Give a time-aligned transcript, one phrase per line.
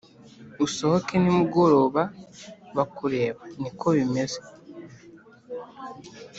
[0.65, 2.03] usohoke nimugoroba
[2.77, 4.39] bakureba niko bimeze